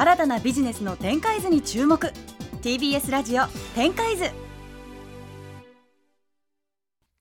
[0.00, 2.10] 新たなビジネスの展開図に注目。
[2.62, 4.24] TBS ラジオ展開図。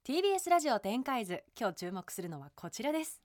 [0.08, 3.22] TBS ラジオ展開図今日注目するのはこちらです。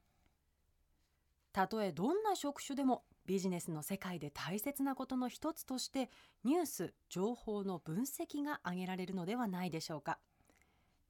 [1.52, 6.10] たとえどんな職種でもビジネスの世界で大切なことの一つとして
[6.42, 10.18] ニュース情報の分析が挙げられるのではないでしょうか。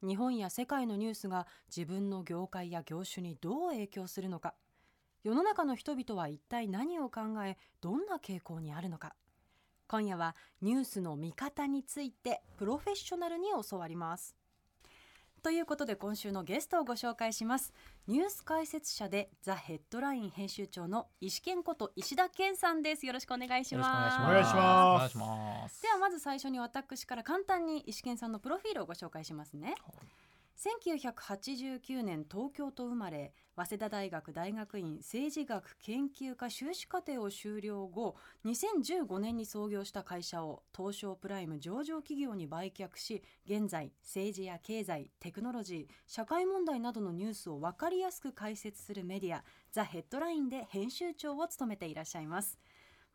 [0.03, 4.53] 日本や世界のニュースが自分の業界や業種にどう影響するのか。
[5.25, 9.15] 世の中の人々は一体何を考えどんな傾向にあるのか。
[9.87, 14.35] 今夜はニュースの見方についてプロフェッショナルに教わります。
[15.41, 17.73] ということで今週のゲストをご紹介します。
[18.05, 23.07] ニュース解説者でザ・ヘッドライン編集長の石健こと石田健さんです。
[23.07, 24.21] よろしくお願いします。
[24.21, 24.55] お願いします。
[24.55, 25.81] お願いします。
[25.81, 29.73] ではまず最初に私から簡単に石健さんのプロフィールをご紹介しますね、
[30.57, 52.57] 1989年東京と生まれ早稲田大学大学院政治学研究科修士課程を修了後2015年に創業した会社を東証プライム上場企業に売却し現在政治や経済テクノロジー社会問題などのニュースを分かりやすく解説するメディアザ・ヘッドラインで編集長を務めていらっしゃいます。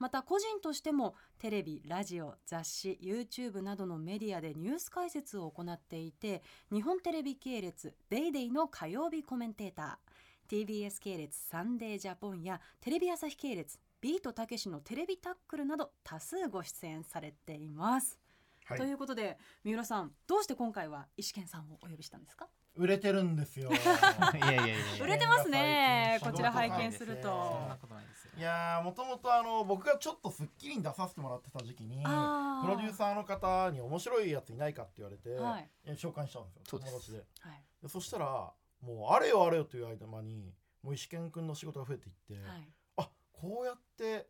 [0.01, 6.43] また個人としてもテレビラジオ雑誌 YouTube などのメディアでニュース解説を行っていて
[6.73, 10.11] 日本テレビ系列「デイデイの火曜日コメンテーター。
[10.51, 18.19] TBS 系列「サンデージャポン」やテレビ朝日系列「ビートたけしのテレビタックル」など多数ご出演されています。
[18.65, 18.79] はい。
[18.79, 22.49] ということで三浦さんどうして今回は石健さんをお呼びしたんですか？
[22.77, 23.71] 売れてるんですよ。
[23.73, 27.23] いやいやいや売れてますねこちら拝見すると。
[27.23, 28.33] そんなことないですよ。
[28.39, 35.71] いやーもともとあの僕がちょっと『スッキリ』に出させてもらってた時期にプロデューサーの方に面白いやついないかって言われて、はい。
[35.85, 36.93] え紹介したんですよそうです。
[36.93, 37.19] 友達で。
[37.41, 37.65] はい。
[37.83, 42.73] でそしたらもうあれよあれよという間にもう石健君の仕事が増えていって、はい。
[42.97, 44.29] あこうやって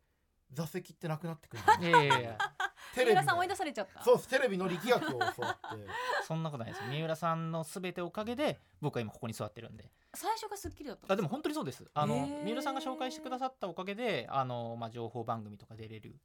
[0.53, 2.39] 座席ってなくなってくるんだいやいやいや
[2.95, 4.03] テレビ三浦さん追い出されちゃった。
[4.03, 4.29] そうです。
[4.29, 5.87] テレビの力学を教わって。
[6.27, 6.85] そんなことないです。
[6.85, 9.91] よ三浦さんのすべておかげで僕は今ここに座ってるんで。
[10.15, 11.89] 最初がスッキリだったんあでも本当にそうです。
[11.95, 16.19] あの三浦さんが紹介してくださったおかげであの、まあ、情報番組とか出れる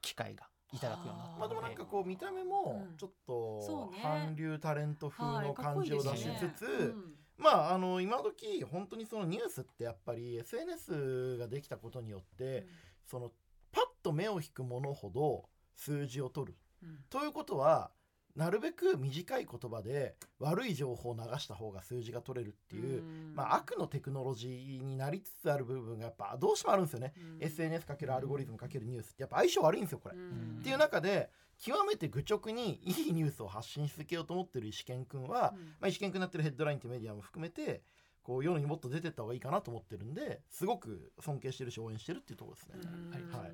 [0.00, 2.96] 機会がいただくようになったまあでもなんかこう見た目もうん。
[2.96, 7.18] ちょっと韓流タレント風の感じを出しつつ、うん。
[7.38, 12.66] まああの今時本当にそのニュースってやっぱり SNS ができたことによって、
[13.06, 13.30] その
[13.70, 16.58] パッと目を引くものほど数字を取る。
[16.82, 16.98] うん。
[17.10, 17.90] ということは
[18.34, 23.34] なるべく短い言葉で悪い情報を流した方が数字が取れるっていう、ん。
[23.34, 27.44] まあ、悪のテクノロジーになりつつある部分がやっぱどうしてもあるんですよね、うん。
[27.44, 30.16] SNS かけるアルゴリズムかけるニュースってやっぱ相性悪いんですよこれ。
[30.16, 30.58] うん。
[30.60, 35.64] っていう中で極めて愚直にいいニュースを発信し続けようと思ってる石健君は、うん。
[35.64, 37.82] まあ、石健君になってるヘッドラインってメディアも含めて
[38.22, 42.74] こう世にもっと出てった方がいいかなと思ってるんですごく尊敬してるし応援してるっていうところですね。
[42.80, 43.10] うん。
[43.10, 43.52] はい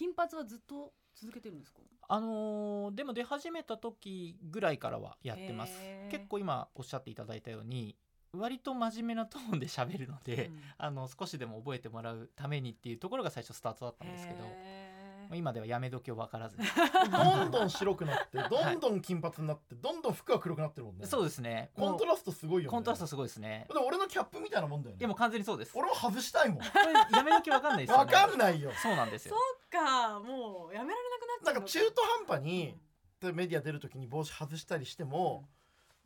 [0.00, 1.80] 金髪はずっと続けてるんですか？
[2.08, 5.74] あのーでも出始めた時ぐらいからはやってます。
[5.78, 6.10] へー。
[6.10, 7.94] 結構今おっしゃっていただいたように
[8.32, 10.60] 割と真面目なトーンで喋るので、うん。
[10.78, 14.38] あの少しでも覚えてもらうためにっていうところが最初スタートだったんですけど。
[14.42, 14.46] へま
[14.88, 14.89] あ
[15.36, 16.56] 今ではやめ時を分からず
[17.10, 21.06] どんどん白くなってどんどん金髪になってどんどん服が黒くなってるもんね。
[21.06, 22.72] そうですねコントラストすごいよね。
[22.72, 25.00] コントラストすごいですねでも俺のキャップみたいなもんだよね。
[25.00, 26.58] いやもう完全にそうですこ俺も外したいもん。
[26.58, 26.66] れ
[27.12, 28.72] やめ時分かんないですよわねかんないよ。
[28.82, 32.78] そうなんですよそっかもうやめられなくなっちゃうなか中途半端に
[33.20, 35.46] でメディア出るときに帽子外したりしても、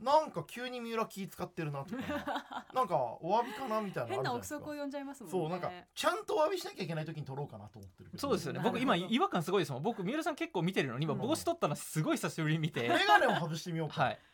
[0.00, 4.56] なんか急に三浦気使ってるなとか なんかお詫びかなみたいなのあるじゃ変なないですか。
[4.56, 5.38] 憶測を呼んじゃいますもんね。
[5.38, 8.10] そうなんかちゃんとお詫びしなきゃいけない時に撮ろうかなと思ってる。
[8.16, 8.60] そうですよね。
[8.62, 9.82] 僕今違和感すごいですもん。
[9.82, 10.98] 僕三浦さん結構見てるの。
[10.98, 11.20] に今うん。
[11.20, 12.88] 帽子取ったのすごい久しぶりに見て。
[12.88, 14.18] メガネも外してみようか、はい。
[14.18, 14.33] 全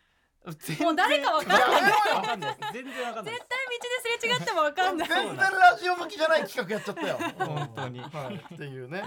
[0.82, 2.56] もう誰かわかんない。
[2.72, 5.08] 全然わかんない絶で対道ですれ違ってもわかんない。
[5.08, 7.18] 全然ラジオ向きじゃない企画やっちゃったよ。
[7.38, 8.00] 本当に。
[8.00, 9.02] はい、っていうね。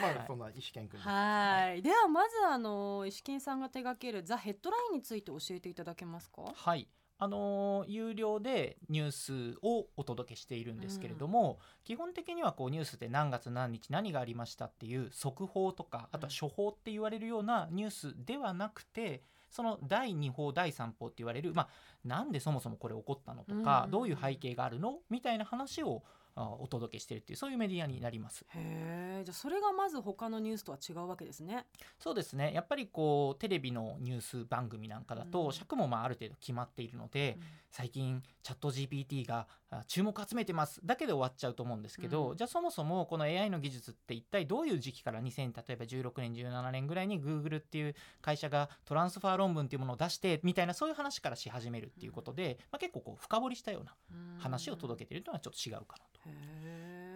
[0.00, 1.82] まあ、はいそんな石健君はい。
[1.82, 6.42] ではまずあの石健さんが手掛けるザ・ヘッドラインについて教えていただけますか？
[6.54, 6.88] すはい。
[7.16, 19.22] あのー有料でニュースをお届けしているんですけれども、基本的にはこうニュースで何月何日何がありましたっていう速報とかあとは処方って言われるようなニュースではなくて
[19.54, 21.68] その第2報第3報って言われるまあ
[22.04, 23.90] なんでそもそもこれ起こったのとか、うん。
[23.92, 24.98] どういう背景があるの？
[25.10, 28.44] みたいな話をあお届けしているっていうそういうメディアになります。
[28.54, 31.66] へえじゃあそれがまず他のニュースとは違うわけですね。
[31.98, 32.52] そうですね。
[32.52, 35.52] やっぱりこうテレビのニュース番組なんかだと、うん。
[35.52, 37.38] 尺もまあある程度決まっているので、
[37.70, 40.80] 最近チャット GPT があ注目集めてます。
[40.84, 42.36] だけで終わっちゃうと思うんですけど、うん。
[42.36, 53.94] じゃあそもそもこの AI の技術って一体どういう時期から2000例えば16年17年ぐらいに Google っていう会社がトランスファー論文っていうものを出してみたいなそういう話からし始めるっていうことで、まあ、結構こう深掘りしたような
[54.38, 56.23] 話を届けているというのはちょっと違うかなと。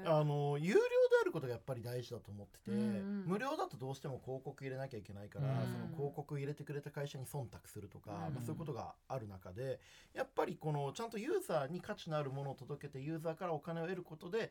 [0.05, 0.81] あの有料で
[1.20, 3.25] あることがやっぱり大事だと思ってて、うんうん。
[3.26, 5.72] 無料だとどうしても広告入れなきゃいけないから、うん。
[5.72, 8.34] その広告入れてくれた会社に忖度するとか、うん。
[8.34, 9.81] まあ、そういうことがある中で
[10.14, 14.50] やっぱりこのちゃんとユーザーに価値のあるものを届けてユーザーからお金を得ることで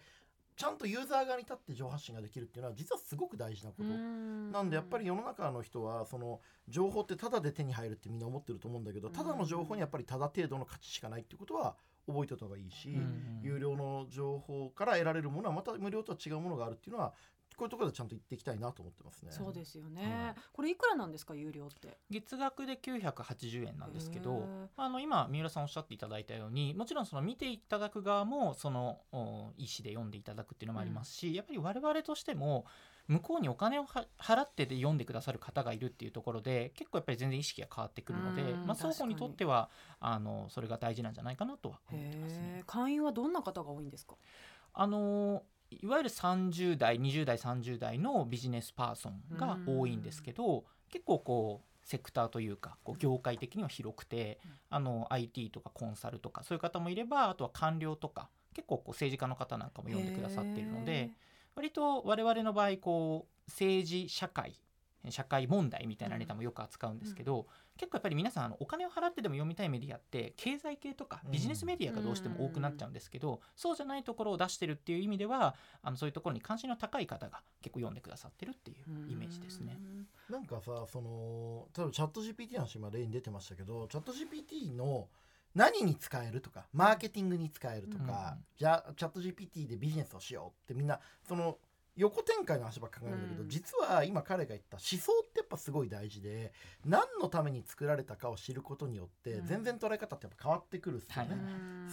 [0.57, 3.83] ちゃんとユーザー側に立って情報発信ができるっていうのは実はすごく大事なこと。
[3.83, 11.75] なんでやっぱり世の中の人はその情報ってタダで手に入るってみんな思ってると思うんだけどただの情報にやっぱりタダ程度の価値しかないってことは
[12.07, 17.13] 覚えておいた方がいいし、うん有料の情報から得られるものはまた無料とは違うものがあるっていうのは
[17.55, 19.31] こういうところでちゃんと言っていきたいなと思ってますね。
[19.31, 21.97] そうですよね、これいくらなんですか有料って？
[22.11, 24.67] 月額で980円なんですけへどー。
[24.77, 29.17] あの今三浦さんおっしゃっていただいたようにもちろんその見ていただく側もそのお
[29.57, 32.65] 意思で読んでいただくっていうのもありますし、やっぱり我々としても
[33.07, 39.15] 向こうにお金をは払ってで読んでくださる方がいるっていうところで結構やっぱり全然意識が変わってくるので、うんまあ、双方に。
[39.15, 39.69] とっては
[39.99, 42.41] あのそれが大事なんじゃないかなとは思へってますね。
[42.59, 42.63] え。
[42.67, 44.15] 会員はどんな方が多いんですか？
[44.73, 54.51] あのいわゆる30代20代30代のビジネスパーソンが多いんですけど結構こうセクターというかこう業界的には広くてうん。
[54.69, 61.11] あの IT とかコンサルとかそういう方もいればあとは官僚とか結構こう政治家の方なんかも読んでくださっているので
[61.57, 64.53] 割と我々の場合こう政治社会
[65.09, 79.79] 社会問題みたいなネタもよく扱うんですけど、結構やっぱり皆さんあのお金を払ってでも読みたいメディアって経済系とかビジネスメディアがどうしても多くなっちゃうんですけど、そうじゃないところを出してるっていう意味ではあのそういうところに関心の高い方が結構読んでくださってるっていうイメージですね。
[80.29, 85.07] なんかさその例えばチャット GPT の話今例に出てましたけどチャット GPT の
[85.57, 91.57] 何に使えるとかマーケティングに使えるとか、うんじゃあチャット GPT でビジネスをしようってみんなその
[91.95, 96.53] 横展開の話ばっか考えるんだけど、うん実は今彼が言った思想ってやっぱすごい大事で
[96.85, 101.31] 何のために作られたかを知ることによってうん全然捉え方ってやっぱ変わってくるっすよね。
[101.31, 101.39] はい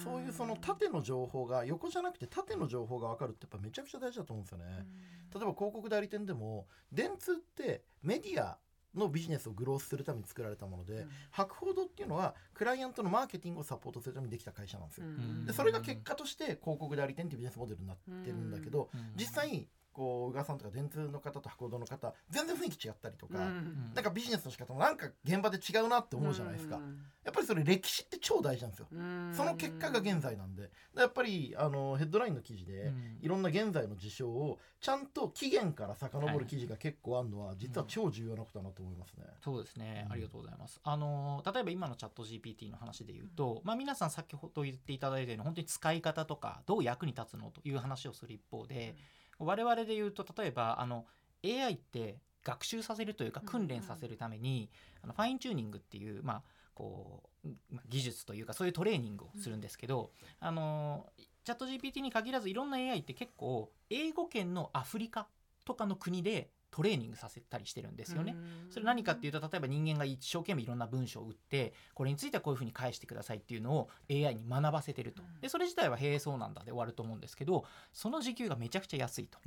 [0.02, 4.86] そういうその縦の情報が横じゃなくて縦の情報が分かるってやっぱめちゃくちゃ大事だと思うんですよね。
[5.34, 8.58] 例えば広告代理店でも電通ってメディア
[8.94, 15.06] のビジネスをグロースするために作られたもので、博報堂っていうのはクライアントのマーケティングをサポートするためにできた会社なんですよ。
[15.06, 15.46] ん。
[15.46, 19.12] でそれが結果として広告代理店っていうビジネスモデルになってるんだけど、うん。
[19.16, 23.92] 実際こう宇賀さんとか電通の方と博報堂の方全然雰囲気違ったりとか、うん。
[23.94, 26.80] なんかビジネスの仕方もなんか現場で違うなって思うじゃないですか、
[27.24, 28.88] やっぱりそれ歴史って超大事なんですよ。
[29.32, 33.18] その結果が現在なんでやっぱりあのヘッドラインの記事で、うん。
[33.22, 39.24] いろんな現在の事象をちゃんと期限から遡る記事が結構あるのは実は超重要なことだなと思いますね。
[39.42, 40.04] そうですね。
[40.06, 40.08] う。
[40.10, 40.12] ん。
[40.12, 40.80] ありがとうございます。
[40.82, 48.96] あの例えば今のチャット GPT の話で言うと、まあ皆さん先ほど言っていただいたように本当に使い方とかどう役に立つのという話をする一方で、
[49.44, 51.06] 我々で言うと例えばあの
[51.44, 54.70] AI って学習させるというかうん訓練させるために、
[55.02, 56.42] あのファインチューニングっていうまあ
[56.74, 60.10] こうまあ技術というかそういうトレーニングをするんですけど、
[60.40, 61.06] あの
[61.44, 65.26] チャット GPT に限らずいろんな AI って結構英語圏のアフリカ
[65.64, 68.34] とかの国でトレーニングさせたりしてるんですよね。
[68.68, 75.22] それ何かっていうと例えば人間が一生懸命いろんな文章を打ってこれについてはこういうふうに返してくださいっていうのを AI に学ばせてると。
[75.22, 75.40] うん。
[75.40, 79.38] でそれ自体はへえそうなんだで終わると思うんですけどその時給がめちゃくちゃ安いと。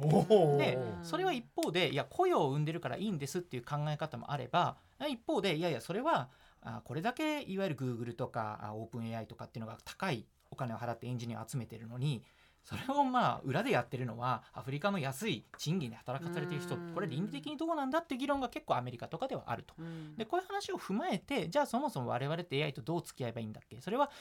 [0.57, 4.77] でそれは一方でいや雇用を生んでるからいいんですっていう考え方もあれば
[5.09, 6.29] 一方でいやいやそれは
[6.62, 12.24] あこれだけいわゆる Google とかあ OpenAI とかっていうのが高いお金を払ってエンジニアを集めてるのに
[12.67, 16.91] それをまあ裏でやってるのはアフリカの安い賃金で働かされてる人うん。
[16.93, 19.74] これ倫理的にどうなんだって議論が結構アメリカとかではあると。
[20.17, 23.79] でこういう話を踏まえてじゃあそもそも我々って AI とどう付き合えばいいんだっけ？
[23.79, 24.12] それは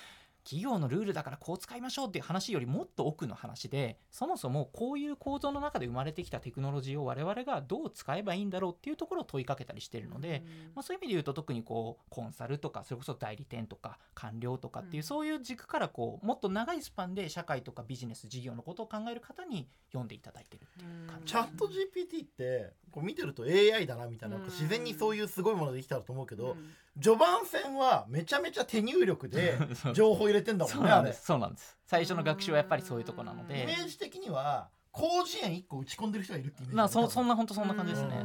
[0.46, 10.44] 企業のルールだからこう使いましょうっていう話よりもっと奥の話でそもそもこういう構造の中で生まれてきたテクノロジーを我々がどう使えばいいんだろうっていうところを問いかけたりしてるので、
[10.76, 15.02] まあ、そういう意味で言うと特にこうコンサルとかそれこそ代理店とか官僚とかっていう、うん。
[15.02, 21.32] そういう軸からこうもっと長いスパンで社会とかビジネス事業のことを考える方に読んでいただいてるっていう感じ。
[21.32, 26.74] チャット GPT ってこう見てると AI だなみたいなうん自然にそういうすごいものできたらと思うけど、うん。
[27.00, 29.58] 序盤戦はめちゃめちゃ手入力で
[29.92, 31.76] 情報入れてんだそもねあれうんなんですそうなんです。
[31.86, 38.24] 最初の学習はやっぱりそういうとこなのイでメージ的には広辞苑1個打ち込んでる人がいるってイメージまあそそんなな本当そんな感じですね。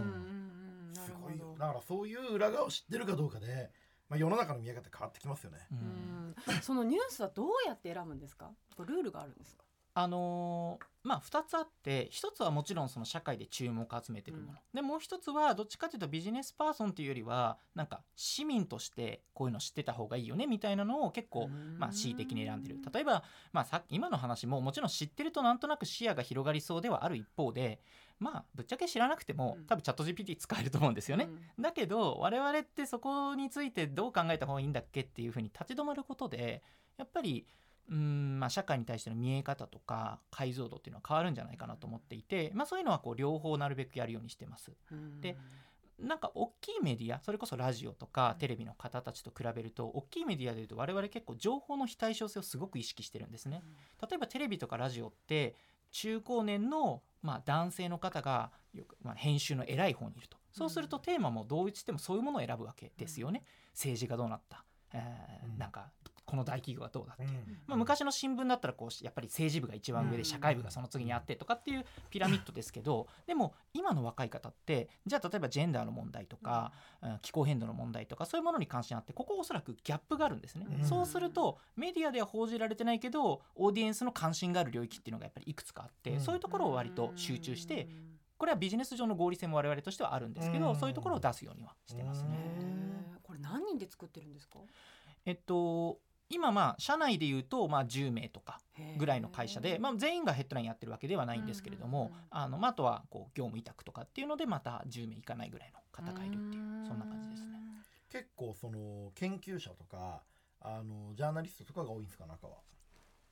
[0.93, 1.55] すごいよ。
[1.59, 3.69] だからそういう裏側を知ってるかどうかで、
[4.09, 5.59] まあ、世の中の見え方変わってきますよね。
[6.61, 8.51] そのニュースはどうやって選ぶんですか？
[8.79, 9.63] ルールがあるんですか？
[9.93, 22.77] あのーまあ2つあって1つはもちろんその社会で注目を集めてるもの、でもう1つはどっちかというとビジネスパーソンっていうよりはなんか市民としてこういうの知ってた方がいいよねみたいなのを結構まあ恣意的に選んでる。
[22.93, 27.79] 例えば、まあ、さ今の話ももちろん知ってるとなんとなく視野が広がりそうではある一方で
[28.19, 29.65] まあぶっちゃけ知らなくてもうん。
[29.65, 31.29] 多分チャット GPT 使えると思うんですよね。
[31.57, 31.63] うん。
[31.63, 36.61] だけど我々ってそこについてどう考えた方がいいんだっけっていうふうに立ち止まることで
[36.97, 37.47] やっぱり
[37.91, 44.71] うんまあ、社会に対しての見え方とか解像度っていうのは変わるんじゃないかなと思っていて、まあ、そういうのはこう両方なるべくやるようにしてます。
[45.19, 45.37] で
[45.99, 53.61] なんか大きいメディアそれこそラジオとかテレビの方たちと比べると大きいメディアでいうと我々結構情報の非対称性をすごく意識してるんですね。
[54.01, 55.55] 例えばテレビとかラジオって
[55.91, 60.37] 中高年のまあ男性の方がよくまあ編集の偉い方にいると。
[60.51, 63.43] そうするとテーマもどうしてもそういうものを選ぶわけですよね。
[63.73, 65.57] 政治がどうなった、えーうん。
[65.57, 65.91] なんか
[66.31, 67.27] この大企業がどうだってう。
[67.27, 67.57] ん。
[67.67, 76.71] まあ、昔の新聞だったらこうやっぱり政治部が一番上で社会部がその次にあってとかっていうピラミッドですけどでも今の若い方ってじゃあ例えばジェンダーの問題とか、
[77.01, 77.19] うん。
[77.21, 80.85] 気候変動の問題とかそういうものに関心あってここおそらくギャップがあるんですね、うん。
[80.85, 86.21] そうするとメディアでは報じられてないけどオーディエンスの関心がある領域っていうのがやっぱりいくつかあって、うん。
[86.21, 87.89] そういうところを割と集中して
[88.37, 90.75] これはビジネス上の合理性も我々としてはあるんですけど、うん。
[90.75, 92.39] そういうところを出すようにはしてますね。
[93.21, 94.59] これ何人で作ってるんですか？
[95.25, 95.99] えっと
[96.31, 98.59] 今まあ社内でいうとまあ10名とか
[98.97, 107.59] ぐらいの会社で、まあ、全員がヘッドラインやってるわけではないんですけれども、あのまあ、あとはこう業務委託とかっていうのでまた10名いかないぐらいの方がいるっていうそんな感じですね。
[108.09, 110.21] 結構その研究者とか
[110.61, 112.55] あのジャーナリストとかが多いんですか中は？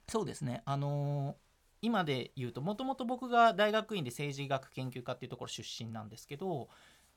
[0.08, 1.36] そうですねあのー
[1.82, 6.68] 今で言うともともと僕が大学院で政治学研究科っていうところ出身なんですけど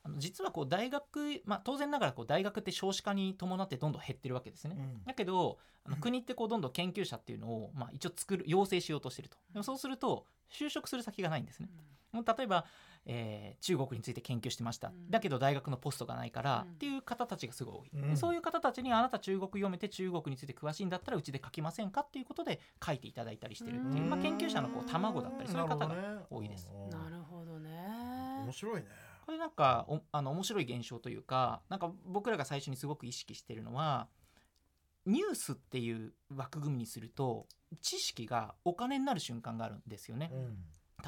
[0.04, 4.76] あの実はこう大学、まあ、当然ながらこう大学って少子化に伴ってどんどん減ってるわけですね。
[4.78, 5.04] うん。
[5.04, 9.36] だけどあの国ってこうどんどん研究者っていうのを、まあ、一応作る養成しようとしてると。
[9.52, 11.68] でもそうすると就職する先がないんですね。
[12.12, 12.66] もう例えば、
[13.06, 15.10] えー中国について研究してました、うん。
[15.10, 16.72] だけど大学のポストがないから、うん。
[16.72, 18.10] っていう方たちがすごい多い、うん。
[18.10, 24.10] でそういう方たちにあなた中国読めて中国について詳しいんだったらうちで書きませんかっていうことで書いていただいたりしてるっていう、うん。
[24.10, 25.94] まあ、研究者のこう卵だったりそういう方が
[26.28, 26.68] 多いです。
[26.90, 28.42] なるなるほどねほどね。
[28.44, 28.86] 面白いね。
[29.24, 34.08] これなんかおあの面白い現象というかなんか僕らが最初にすごく意識してるのは
[35.06, 37.46] ニュースっていう枠組みにすると
[37.80, 40.30] 知識がお金になる瞬間があるんですよね。
[40.32, 40.56] うん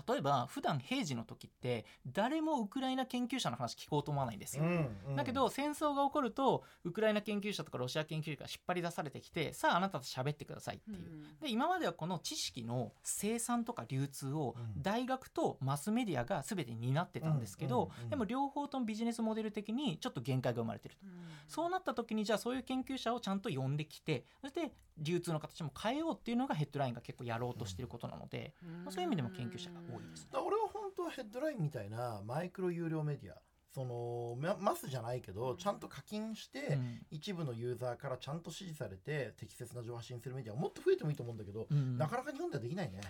[0.08, 4.64] 例えば普段平時の時って誰もウクライナ研究者の話聞こうと思わないんですよ。
[4.64, 4.66] う
[5.12, 11.24] んだけど戦争が起こるとウクライナ研究者とかロシア研究者が引っ張り出されてきてさああなたと喋ってくださいっていう。
[11.40, 21.06] で今まではこの知識の生産とか流通をうん大学とマスメディアが全て担ってたんですけど、うんうんうんでも両方ともビジネスモデル的にちょっと限界が生まれてると。
[21.48, 30.28] そうなった時にじゃあそういう研究者をちゃんと呼んできてそして流通の形も変えようっていうのがヘッドラインが結構やろうとしてることなので、まあ、そういう意味でも研究者が多いですね。
[30.32, 33.36] だから俺は本当はヘッドラインみたいなマイクロ有料メディア
[33.74, 37.00] そのまマスじゃないけどちゃんと課金して、うん。
[37.10, 41.98] 一部のユーザーからちゃんと支持されて適切な情報発信するメディアもっと増えてもいいと思うんだけど、うん。
[41.98, 43.00] なかなか日本ではできないね。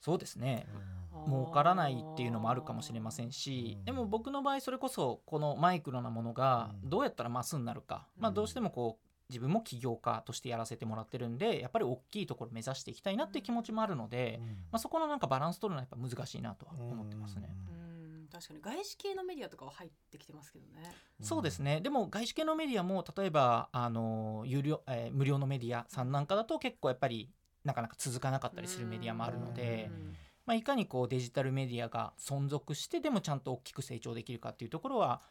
[0.00, 0.66] そうですね。
[1.12, 6.90] あー儲からないっていうのもあるかもしれませんしうんでも僕の場合それこそこのマイクロなものがうん。
[6.90, 8.34] どうやったらマスになるか、まあ、うん。
[8.34, 17.48] どうしてもこう自分も起業家としてやらせてもらってるんでやっぱり大きいところ目指していきたいなっていう気持ちもあるので、まあ、そこのなんかバランス取るのはやっぱ難しいなとは思ってますね。
[17.70, 18.28] うん。
[18.30, 20.94] 確かに外資系のメディアとかは入ってきてますけどね。
[21.20, 21.80] そうですね。
[21.80, 27.30] でも外資系のメディアも例えばあの有料、えー無料のメディアさんなんかだと結構やっぱり
[27.64, 30.16] なかなか続かなかったりするメディアもあるので、うん。
[30.44, 35.22] まあ、いかにこうデジタルメディアが存続してでもちゃんと大きく成長できるかっていうところは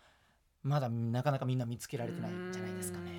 [0.63, 3.10] まだなかなかみんな見つけられてないんじゃないですかね。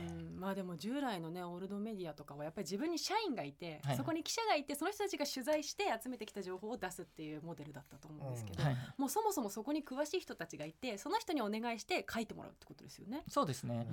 [0.54, 13.22] でも従来のねオールドメディアとかはやっぱり自分に社員がいて、はいそこに記者がいてその人たちが取材して集めてきた情報を出すっていうモデルだったと思うんですけど、はい、もうそもそもそこに詳しい人たちがいてその人にお願いして書いてもらうってことですよね。
[13.28, 13.86] そうですね、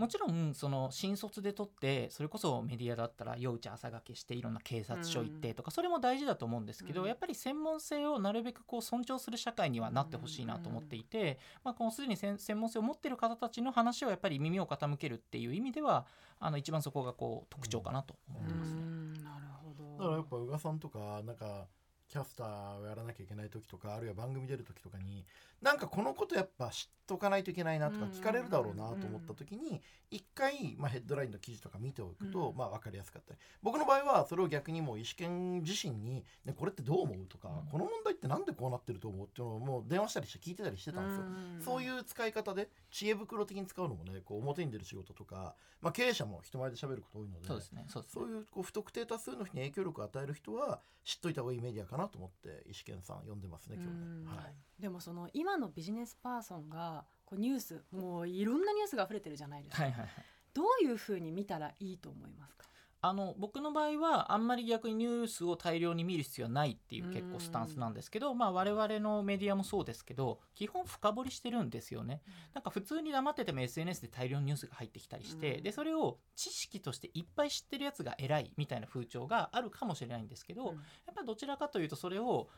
[0.00, 16.06] もちろんその新卒で取ってそれこそメディアだったら夜打ち朝掛けしていろんな警察署行ってとかそれも大事だと思うんですけど、うんやっぱり専門性をなるべくこう尊重する社会にはなってほしいなと思っていて、まあ、このすでに専専門性を持っている方たちの話をやっぱり耳を傾けるっていう意味では
[16.38, 18.80] あの一番そこがこう特徴かなと思ってますね。
[18.80, 19.98] うんなるほど。
[19.98, 21.66] だからやっぱ宇賀さんとかなんか
[22.10, 25.24] キャスターをやらなきゃいけない時とかあるいは番組出る時とかに
[25.62, 28.10] なんかこのことやっぱ知っとかないといけないなとかうん。
[28.12, 32.56] 聞かれるだろうなと思った時に一回、まあ、ヘッドラインの記事とか見ておくと、うん。
[32.56, 33.40] まあ、分かりやすかったり。
[33.62, 37.70] 僕の場合はそれを逆にもう石研自身に、ね、これってどう思うとか、うん。
[37.70, 41.14] この問題ってなんでこうなってると思うっていうのをもう電話したりして聞いてたりしてたんで
[41.62, 41.74] すよ。
[41.74, 47.84] そういう使い方で知恵袋的に使うのもねこう表に出る仕事とか、まあ、経営者も人前で喋ること多いのでそうですね。
[47.88, 48.24] そうですね。
[48.24, 53.94] そういうこう不特定多数の人に影響力を与える人は知っといた方がいいメディアかなと思って石健さん読んでますね今日ね。
[53.96, 54.26] うん。
[54.26, 54.82] はい。
[54.82, 60.10] でもその今のビジネスパーソンがこうニュースもういろんなニュースが溢れてるじゃないですか、はいはいはい。
[60.54, 62.66] どういうふうに見たらいいと思いますか、
[63.02, 72.20] あの僕の場合はあんまり逆にニュースを大量に見る必要はないっていう結構スタンスなんですけど、まあ、我々のメディアもそうですけど基本深掘りしてるんですよね。
[72.54, 75.62] なんか普通に黙ってても SNS で大量にニュースが入ってきたりして、うん。
[75.62, 80.74] でそれを知識としていっぱい知ってるやつが偉いみたいな風潮があるかもしれないんですけど、やっ
[81.14, 82.48] ぱりどちらかというとそれを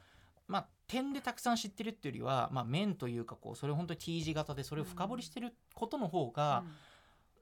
[0.49, 6.65] まあ、点でたくさん知ってるっていうよりは、まあ、面というかこうそれを本当に T 字型でそれを深掘りしてることの方が、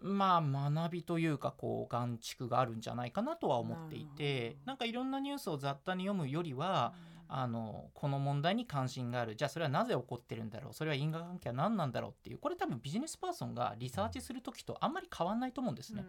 [0.00, 6.94] まあ学びというかこう眼蓄があるんじゃないかなとは思っていてなんかいろんなニュースを雑多に読むよりは、
[7.32, 9.36] あのこの問題に関心がある。
[9.36, 10.74] じゃあそれはなぜ起こってるんだろう。
[10.74, 12.38] それは因果関係は何なんだろうっていう。
[12.38, 16.04] これ多分ビジネスパーソンがリサーチする時とあんまり変わんないと思うんですね。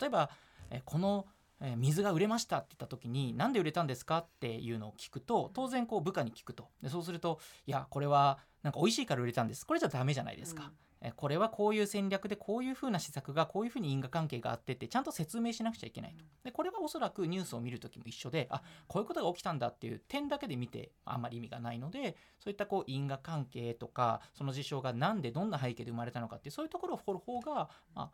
[0.00, 0.30] 例えば、
[0.70, 1.26] えこの
[1.60, 6.68] えー水が売れましたって言った時に何で売れたんですかっていうのを聞くと当然こう部下に聞くと。
[6.82, 9.66] でそうするといやこれはなんか美味しいから売れたんです。
[9.66, 16.24] これじゃダメじゃないですか、えこれはこういう戦略でこういうふうな施策がこういうふうに因果関係があってってちゃんと説明しなくちゃいけないと。
[16.44, 28.10] でこれはおそらくニュースを見る時も一緒であこういうことが起きたんだっていう点だけで見てあんまり意味がないのでそういったこう因果関係とかその事象が何でどんな背景で生まれたのかっていうそういうところを掘る方が、まあ、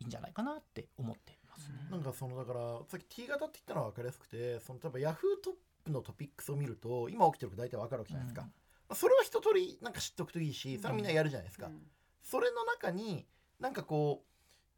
[0.00, 1.88] いいんじゃないかなって思ってますね。
[1.90, 5.52] なんかそのだからさっき T 型って言ったのは分かりやすくてその例えばヤフートッ
[5.84, 8.48] プのトピックスを見ると今起きてること大体分かるわけじゃないですか、うん。
[8.48, 8.52] ま
[8.90, 11.70] あそれは一通りなんか知っておくといいしそれはみんなやるじゃないですか、
[12.22, 13.26] それの中に
[13.60, 14.24] なんかこ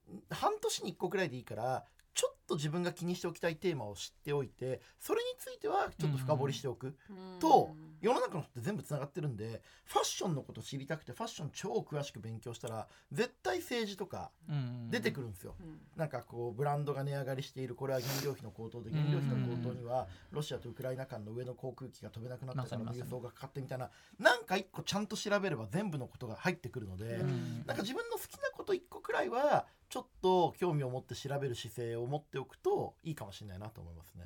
[0.09, 6.97] う半年に1個くらいでいいからちょっと自分が気にしておきたいテーマを知っておいてそれについてはちょっと深掘りしておく、
[7.41, 15.55] と世の中の人って全部つながってるんでファッションのこと知りたくてファッション超詳しく勉強したら絶対政治とかうん出てくるんですよ、
[15.97, 27.65] なんかこうブランドが値上がりしているこれは原料費の高騰で原料費の高騰にはロシアとウクライナ間の上の航空機が飛べなくなったから輸送がかかってみたいななんか一個ちゃんと調べれば全部のことが入ってくるので、うん。
[27.67, 34.25] なんか自分の好きなこと一個くらいはちょっと興味を持って調べる姿勢を持っておくといいかもしれないなと思いますね。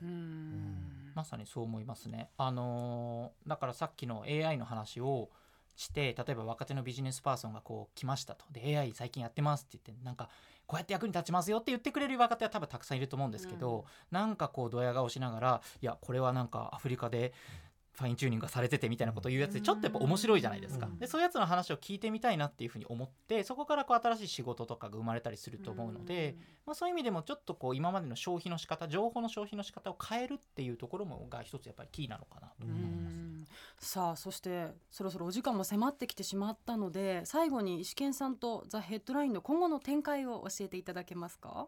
[1.14, 2.30] まさにそう思いますね。
[2.38, 5.28] あのーだからさっきの AI の話を
[5.76, 10.28] して例えば若手のビジネスパーソンがこう来ましたとで AI 最近やってますって言ってなんか
[10.66, 17.32] こうやって役に立ちますよって言ってくれる若手は多分たくさんいると思うんですけど、なんかこうドヤ顔しながらいやこれはなんかアフリカで
[17.98, 20.98] ファインチューニングがされててみたいなことを言うやつでちょっとやっぱ面白いじゃないですか、うん。
[20.98, 33.18] でそういうやつの話を聞いてみたいなっていうふうに思ってそこからこう新しい仕事とかが生まれたりすると思うので、まあ、そういう意味でもちょっとこう今までの消費の仕方情報の消費の仕方を変えるっていうところもが一つやっぱりキーなのかなとうん思います。
[33.80, 41.66] さあそしてそろそろお時間も迫ってきてしまったので最後に石健さんとザ・ヘッドラインの今後の展開を教えていただけますか？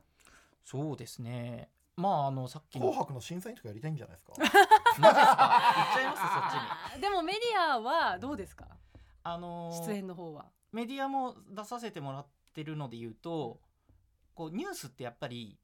[0.64, 2.87] そうですねまああのさっきの。
[2.87, 4.33] 紅白の審査員とかやりたいんじゃないですか？
[4.99, 5.73] マジですか？
[5.77, 8.67] 言っちゃいますそっちにでもメディアはどうですか？
[9.23, 10.47] あのー出演の方は。
[10.73, 13.61] メディアも出させてもらってるので言うと
[14.35, 15.59] こうニュースってやっぱり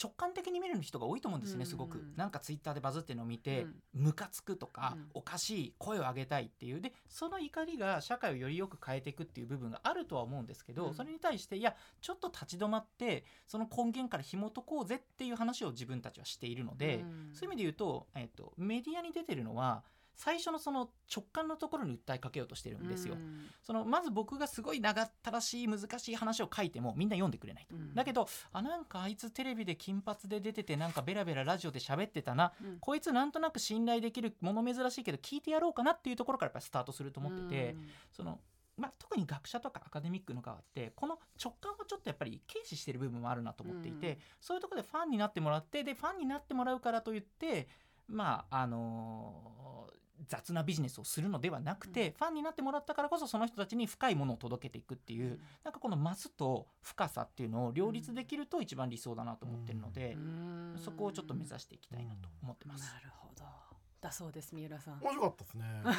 [0.00, 3.74] 直感的に見る人が多いと思うんですねすごく、うんなんかツイッターでバズってるのを見て、うん。
[3.94, 5.06] ムカつくとか、うん。
[5.14, 6.80] おかしい声を上げたいっていう。
[6.80, 10.94] でその怒りが社会をよりよく変えていくっていう部分があるとは思うんですけど、うん。
[10.94, 17.30] それに対していやちょっと立ち止まってその根源から紐解こうぜっていう話を自分たちはしているので、うん。
[17.32, 19.84] そういう意味で言うと,、えっとメディアに出てるのは
[20.16, 23.14] 最初のその直感のところに訴えかけようとしてるんですよ。
[23.14, 23.46] うん。
[23.62, 27.94] そのまず僕がすごい長ったらしい難しい話を書いてもみんな読んでくれないと、うん。
[27.94, 32.78] だけどあなんかあいつテレビで金髪で出ててなんかベラベララジオで喋ってたな、うん。
[32.78, 37.76] こいつなんとなく信頼できるもの珍しいけど聞いてやろうかなっていうところからやっぱりスタートすると思ってて、
[38.12, 38.38] その
[38.76, 44.16] まあ、特に学者とかアカデミックの側ってこの直感をちょっとやっぱり軽視してる部分もあるなと思っていて、うん。
[44.40, 47.68] そういうところでファンになってもらってでファンになってもらうからといって
[48.08, 52.12] まああのー雑なビジネスをするのではなくて、うん。
[52.12, 60.74] ファンになってもらったからこそその人たちに深いものを届けていくっていう、なんかこのマスと深さっていうのを両立できると一番理想だなと思ってるので、うん。
[60.76, 62.92] そこをちょっと目指していきたいなと思ってます。
[62.94, 63.71] なるほど
[64.02, 64.98] だそうです三浦さん。
[65.00, 65.64] 面白かったですね。
[65.84, 65.92] 今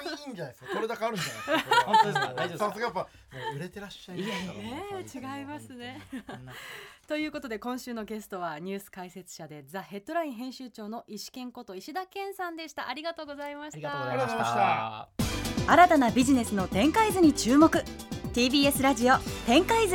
[0.00, 0.74] 日いいんじゃないですか。
[0.74, 1.84] これだけあるんじゃないですか。
[1.86, 2.26] 本当ですか？
[2.26, 2.66] 大丈夫ですか？
[2.68, 3.08] さすがやっぱ
[3.54, 6.00] 売れてらっしゃいいやいや違いますね。
[7.06, 12.88] ということで今週のゲストはニュース解説者でザ・ヘッドライン編集長の石健こと石田健さんでした。
[12.88, 14.08] ありがとうございました。
[14.08, 15.08] ありがとうございま
[15.56, 15.72] した。
[15.72, 17.70] 新たなビジネスの展開図に注目。
[18.34, 19.94] TBS ラジオ展開図